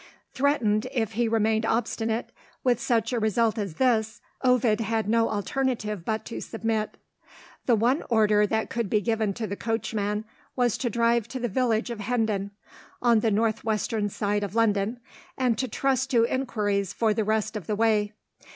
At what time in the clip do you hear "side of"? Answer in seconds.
14.09-14.55